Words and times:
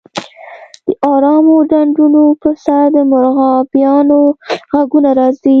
د 0.85 0.87
ارامو 1.13 1.57
ډنډونو 1.69 2.23
په 2.41 2.49
سر 2.63 2.85
د 2.95 2.97
مرغابیانو 3.11 4.19
غږونه 4.71 5.09
راځي 5.19 5.49